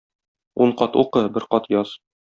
Ун 0.65 0.73
кат 0.81 0.99
укы, 1.05 1.25
бер 1.37 1.49
кат 1.55 1.73
яз. 1.81 1.99